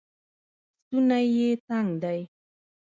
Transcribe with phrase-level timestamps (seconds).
[0.83, 2.19] ستونی یې تنګ دی